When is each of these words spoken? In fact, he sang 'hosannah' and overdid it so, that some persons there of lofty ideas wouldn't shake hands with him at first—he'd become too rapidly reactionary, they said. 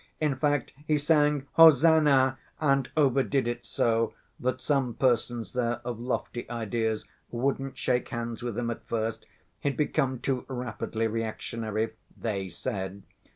In 0.19 0.35
fact, 0.35 0.73
he 0.87 0.97
sang 0.97 1.45
'hosannah' 1.53 2.39
and 2.59 2.89
overdid 2.97 3.47
it 3.47 3.67
so, 3.67 4.15
that 4.39 4.59
some 4.59 4.95
persons 4.95 5.53
there 5.53 5.79
of 5.85 5.99
lofty 5.99 6.49
ideas 6.49 7.05
wouldn't 7.29 7.77
shake 7.77 8.09
hands 8.09 8.41
with 8.41 8.57
him 8.57 8.71
at 8.71 8.83
first—he'd 8.87 9.77
become 9.77 10.17
too 10.17 10.43
rapidly 10.47 11.05
reactionary, 11.05 11.91
they 12.17 12.49
said. 12.49 13.03